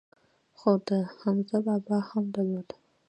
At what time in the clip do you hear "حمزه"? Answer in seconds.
1.19-1.57